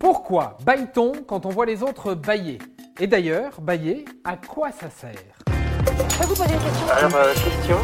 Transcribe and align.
Pourquoi 0.00 0.56
baille-t-on 0.64 1.12
quand 1.26 1.44
on 1.44 1.50
voit 1.50 1.66
les 1.66 1.82
autres 1.82 2.14
bailler? 2.14 2.58
Et 2.98 3.06
d'ailleurs, 3.06 3.60
bailler, 3.60 4.06
à 4.24 4.38
quoi 4.38 4.72
ça 4.72 4.88
sert? 4.88 5.12
Je 5.46 6.18
peux 6.18 6.24
vous 6.24 6.34
poser 6.34 6.54
une 6.54 6.60
question? 6.60 6.86
Alors, 6.88 7.14
euh, 7.16 7.34
question 7.34 7.76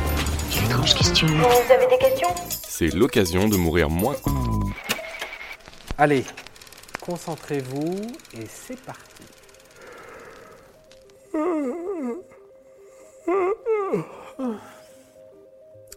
Quelle 0.50 0.64
étrange 0.64 0.94
question. 0.94 1.26
Vous 1.26 1.72
avez 1.72 1.86
des 1.86 1.98
questions? 1.98 2.28
C'est 2.48 2.94
l'occasion 2.94 3.48
de 3.48 3.56
mourir 3.56 3.90
moins. 3.90 4.14
Allez, 5.98 6.24
concentrez-vous 7.04 8.00
et 8.32 8.46
c'est 8.48 8.80
parti. 8.80 9.22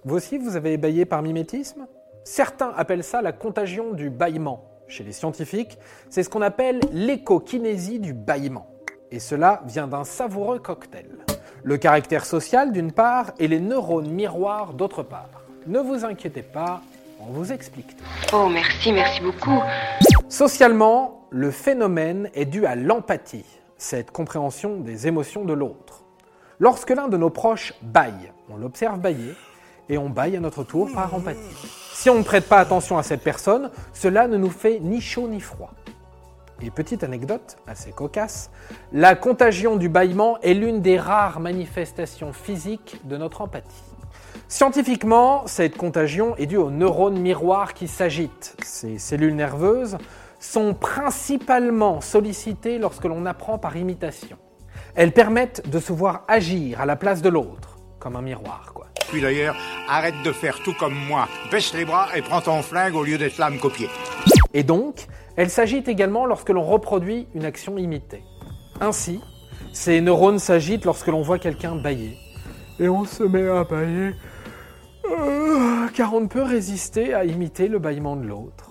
Vous 0.04 0.16
aussi, 0.16 0.38
vous 0.38 0.58
avez 0.58 0.76
baillé 0.76 1.06
par 1.06 1.22
mimétisme? 1.22 1.88
Certains 2.26 2.74
appellent 2.76 3.06
ça 3.06 3.22
la 3.22 3.32
contagion 3.32 3.94
du 3.94 4.10
bâillement. 4.10 4.66
Chez 4.90 5.04
les 5.04 5.12
scientifiques, 5.12 5.78
c'est 6.10 6.24
ce 6.24 6.30
qu'on 6.30 6.42
appelle 6.42 6.80
l'échokinésie 6.92 8.00
du 8.00 8.14
bâillement. 8.14 8.68
Et 9.12 9.20
cela 9.20 9.62
vient 9.66 9.88
d'un 9.88 10.04
savoureux 10.04 10.58
cocktail. 10.58 11.10
Le 11.64 11.78
caractère 11.78 12.26
social 12.26 12.72
d'une 12.72 12.92
part 12.92 13.32
et 13.38 13.48
les 13.48 13.60
neurones 13.60 14.10
miroirs 14.10 14.74
d'autre 14.74 15.04
part. 15.04 15.30
Ne 15.68 15.80
vous 15.80 16.06
inquiétez 16.06 16.42
pas, 16.42 16.82
on 17.20 17.26
vous 17.26 17.52
explique 17.52 17.96
tout. 17.98 18.04
Oh, 18.34 18.50
merci, 18.50 18.92
merci 18.92 19.22
beaucoup. 19.22 19.62
Socialement, 20.28 21.28
le 21.30 21.52
phénomène 21.52 22.30
est 22.34 22.46
dû 22.46 22.66
à 22.66 22.76
l'empathie, 22.76 23.46
cette 23.78 24.10
compréhension 24.10 24.78
des 24.78 25.08
émotions 25.08 25.46
de 25.46 25.54
l'autre. 25.54 26.04
Lorsque 26.58 26.90
l'un 26.90 27.08
de 27.08 27.18
nos 27.18 27.30
proches 27.30 27.74
baille, 27.84 28.32
on 28.50 28.58
l'observe 28.58 29.00
bailler 29.00 29.34
et 29.88 30.00
on 30.00 30.10
baille 30.10 30.36
à 30.36 30.40
notre 30.40 30.64
tour 30.64 30.90
par 30.94 31.14
empathie. 31.14 31.79
Si 32.00 32.10
on 32.10 32.18
ne 32.18 32.24
prête 32.24 32.48
pas 32.48 32.60
attention 32.60 32.98
à 32.98 33.04
cette 33.04 33.24
personne, 33.24 33.72
cela 33.92 34.30
ne 34.30 34.38
nous 34.38 34.50
fait 34.50 34.80
ni 34.80 35.02
chaud 35.02 35.28
ni 35.28 35.42
froid. 35.42 35.74
Et 36.62 36.72
petite 36.72 37.04
anecdote 37.04 37.58
assez 37.68 37.92
cocasse, 37.92 38.52
la 38.94 39.16
contagion 39.16 39.76
du 39.76 39.90
bâillement 39.90 40.40
est 40.40 40.54
l'une 40.54 40.82
des 40.82 40.98
rares 40.98 41.42
manifestations 41.42 42.32
physiques 42.32 43.02
de 43.04 43.18
notre 43.18 43.42
empathie. 43.42 43.84
Scientifiquement, 44.48 45.46
cette 45.46 45.76
contagion 45.76 46.38
est 46.38 46.46
due 46.46 46.56
aux 46.56 46.72
neurones 46.72 47.20
miroirs 47.20 47.74
qui 47.74 47.90
s'agitent. 47.90 48.56
Ces 48.64 48.98
cellules 48.98 49.36
nerveuses 49.36 49.98
sont 50.40 50.74
principalement 50.74 52.00
sollicitées 52.00 52.78
lorsque 52.78 53.04
l'on 53.04 53.26
apprend 53.26 53.58
par 53.58 53.76
imitation. 53.76 54.38
Elles 54.96 55.12
permettent 55.12 55.70
de 55.70 55.80
se 55.80 55.92
voir 55.92 56.24
agir 56.30 56.80
à 56.80 56.86
la 56.86 56.96
place 56.96 57.22
de 57.22 57.28
l'autre, 57.28 57.76
comme 58.00 58.16
un 58.16 58.22
miroir, 58.22 58.72
Puis 59.12 59.22
d'ailleurs, 59.22 59.56
arrête 59.88 60.22
de 60.24 60.32
faire 60.32 60.60
tout 60.64 60.74
comme 60.74 60.94
moi. 60.94 61.28
Baisse 61.52 61.74
les 61.74 61.86
bras 61.86 62.08
et 62.16 62.22
prends 62.22 62.42
ton 62.42 62.62
flingue 62.62 62.96
au 62.96 63.04
lieu 63.04 63.18
d'être 63.18 63.38
là 63.38 63.48
à 63.48 63.50
me 63.50 63.58
copier. 63.58 63.90
Et 64.54 64.64
donc, 64.64 65.08
elles 65.36 65.50
s'agitent 65.50 65.88
également 65.88 66.26
lorsque 66.26 66.50
l'on 66.50 66.64
reproduit 66.64 67.28
une 67.34 67.46
action 67.46 67.78
imitée. 67.78 68.24
Ainsi, 68.82 69.20
ces 69.74 70.02
neurones 70.02 70.40
s'agitent 70.40 70.86
lorsque 70.86 71.08
l'on 71.08 71.22
voit 71.22 71.40
quelqu'un 71.40 71.76
bailler. 71.76 72.18
Et 72.80 72.88
on 72.88 73.06
se 73.06 73.24
met 73.24 73.48
à 73.48 73.64
bailler, 73.64 74.14
euh, 75.06 75.88
car 75.94 76.14
on 76.14 76.22
ne 76.22 76.28
peut 76.28 76.44
résister 76.44 77.14
à 77.14 77.26
imiter 77.26 77.68
le 77.68 77.80
bâillement 77.80 78.16
de 78.16 78.26
l'autre. 78.26 78.70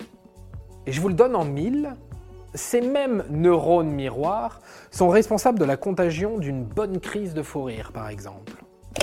Et 0.85 0.91
je 0.91 1.01
vous 1.01 1.09
le 1.09 1.13
donne 1.13 1.35
en 1.35 1.45
mille, 1.45 1.93
ces 2.55 2.81
mêmes 2.81 3.23
neurones 3.29 3.91
miroirs 3.91 4.61
sont 4.89 5.09
responsables 5.09 5.59
de 5.59 5.65
la 5.65 5.77
contagion 5.77 6.37
d'une 6.37 6.63
bonne 6.63 6.99
crise 6.99 7.33
de 7.33 7.43
fou 7.43 7.63
rire, 7.63 7.91
par 7.93 8.09
exemple. 8.09 8.53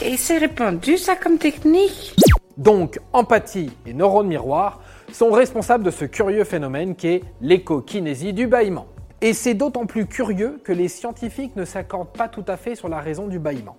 Et 0.07 0.17
c'est 0.17 0.39
répandu 0.39 0.99
ça 0.99 1.17
comme 1.17 1.37
technique 1.37 2.15
Donc, 2.57 3.01
empathie 3.13 3.73
et 3.87 3.93
neurones 3.93 4.29
miroirs 4.29 4.81
sont 5.13 5.33
responsables 5.33 5.83
de 5.83 5.91
ce 5.91 6.05
curieux 6.05 6.45
phénomène 6.45 6.95
qui 6.95 7.09
est 7.09 7.25
l'échokinésie 7.41 8.33
du 8.33 8.47
bâillement. 8.47 8.87
Et 9.21 9.33
c'est 9.33 9.55
d'autant 9.55 9.85
plus 9.85 10.07
curieux 10.07 10.61
que 10.63 10.71
les 10.71 10.87
scientifiques 10.87 11.57
ne 11.57 11.65
s'accordent 11.65 12.13
pas 12.13 12.29
tout 12.29 12.45
à 12.47 12.57
fait 12.57 12.77
sur 12.77 12.89
la 12.89 13.01
raison 13.01 13.27
du 13.27 13.41
bâillement. 13.41 13.77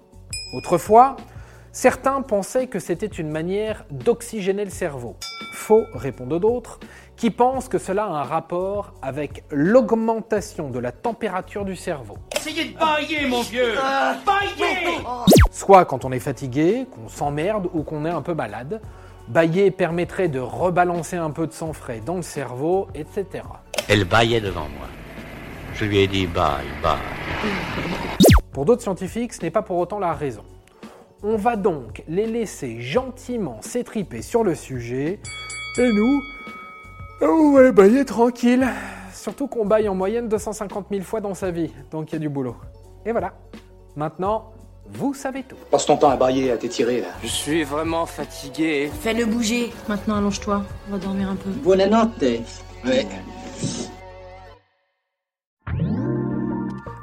Autrefois, 0.53 1.15
certains 1.77 2.23
pensaient 2.23 2.65
que 2.65 2.79
c'était 2.79 3.05
une 3.05 3.29
manière 3.29 3.85
d'oxygéner 3.91 4.65
le 4.65 4.71
cerveau. 4.71 5.15
Faux, 5.53 5.83
répondent 5.93 6.39
d'autres, 6.39 6.79
qui 7.15 7.29
pensent 7.29 7.69
que 7.69 7.77
cela 7.77 8.05
a 8.05 8.07
un 8.07 8.23
rapport 8.23 8.93
avec 9.03 9.43
l'augmentation 9.51 10.71
de 10.71 10.79
la 10.79 10.91
température 10.91 11.65
du 11.65 11.75
cerveau. 11.75 12.17
Essayez 12.35 12.71
de 12.71 12.79
bailler, 12.79 13.27
mon 13.27 13.43
vieux 13.43 13.75
Bailler 14.25 15.03
Soit 15.51 15.85
quand 15.85 16.03
on 16.03 16.11
est 16.11 16.19
fatigué, 16.19 16.87
qu'on 16.89 17.09
s'emmerde 17.09 17.69
ou 17.75 17.83
qu'on 17.83 18.05
est 18.05 18.09
un 18.09 18.23
peu 18.23 18.33
malade. 18.33 18.81
Bailler 19.27 19.69
permettrait 19.69 20.29
de 20.29 20.39
rebalancer 20.39 21.17
un 21.17 21.29
peu 21.29 21.45
de 21.45 21.53
sang 21.53 21.73
frais 21.73 22.01
dans 22.03 22.15
le 22.15 22.23
cerveau, 22.23 22.87
etc. 22.95 23.43
Elle 23.87 24.05
baillait 24.05 24.41
devant 24.41 24.67
moi. 24.79 24.87
Je 25.75 25.85
lui 25.85 25.99
ai 25.99 26.07
dit 26.07 26.25
bye, 26.25 26.65
bye. 26.81 26.97
Pour 28.51 28.65
d'autres 28.65 28.81
scientifiques, 28.81 29.33
ce 29.33 29.43
n'est 29.43 29.51
pas 29.51 29.61
pour 29.61 29.77
autant 29.77 29.99
la 29.99 30.13
raison. 30.13 30.43
On 31.23 31.35
va 31.35 31.55
donc 31.55 32.03
les 32.07 32.27
laisser 32.27 32.79
gentiment 32.79 33.59
s'étriper 33.61 34.21
sur 34.21 34.43
le 34.43 34.53
sujet, 34.53 35.19
et 35.79 35.91
nous, 35.91 36.21
on 37.21 37.53
va 37.53 37.63
les 37.63 37.71
bailler 37.71 38.05
tranquille. 38.05 38.67
Surtout 39.13 39.47
qu'on 39.47 39.65
baille 39.65 39.89
en 39.89 39.95
moyenne 39.95 40.29
250 40.29 40.87
000 40.91 41.03
fois 41.03 41.19
dans 41.19 41.33
sa 41.33 41.49
vie, 41.49 41.73
donc 41.89 42.11
il 42.11 42.13
y 42.13 42.15
a 42.17 42.19
du 42.19 42.29
boulot. 42.29 42.55
Et 43.03 43.11
voilà. 43.11 43.33
Maintenant, 43.95 44.51
vous 44.91 45.15
savez 45.15 45.41
tout. 45.41 45.55
Passe 45.71 45.87
ton 45.87 45.97
temps 45.97 46.11
à 46.11 46.17
bailler, 46.17 46.51
à 46.51 46.57
t'étirer 46.57 47.01
là. 47.01 47.07
Je 47.23 47.27
suis 47.27 47.63
vraiment 47.63 48.05
fatigué. 48.05 48.91
Fais-le 49.01 49.25
bouger. 49.25 49.73
Maintenant, 49.87 50.17
allonge-toi. 50.17 50.63
On 50.87 50.91
va 50.91 50.97
dormir 50.99 51.31
un 51.31 51.35
peu. 51.35 51.49
Buonanotte. 51.49 52.21
Ouais. 52.85 53.07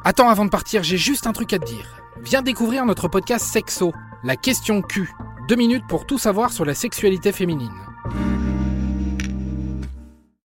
Attends, 0.05 0.29
avant 0.29 0.45
de 0.45 0.51
partir, 0.51 0.85
j'ai 0.85 0.99
juste 0.99 1.27
un 1.27 1.33
truc 1.33 1.53
à 1.53 1.59
te 1.59 1.65
dire. 1.65 2.04
Viens 2.25 2.41
découvrir 2.41 2.87
notre 2.87 3.07
podcast 3.07 3.45
Sexo, 3.45 3.93
la 4.23 4.37
question 4.37 4.81
Q. 4.81 5.13
Deux 5.47 5.57
minutes 5.57 5.87
pour 5.87 6.07
tout 6.07 6.17
savoir 6.17 6.53
sur 6.55 6.65
la 6.65 6.75
sexualité 6.75 7.33
féminine. 7.33 7.94